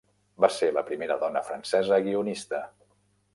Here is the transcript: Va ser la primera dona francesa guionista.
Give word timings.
Va 0.45 0.47
ser 0.53 0.69
la 0.77 0.83
primera 0.87 1.17
dona 1.25 1.43
francesa 1.49 2.01
guionista. 2.09 2.63